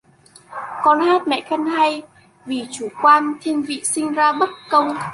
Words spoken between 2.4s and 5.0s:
vì chủ quan, thiên vị sinh ra bất công